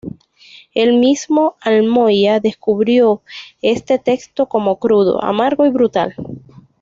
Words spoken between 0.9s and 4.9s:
mismo Almoina describió este texto como